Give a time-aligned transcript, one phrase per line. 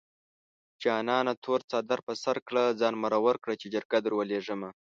[0.83, 4.69] جانانه تور څادر په سر کړه ځان مرور کړه چې جرګه دروليږمه